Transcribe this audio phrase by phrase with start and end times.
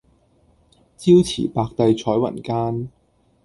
[0.03, 0.05] 朝
[1.21, 2.89] 辭白帝彩雲間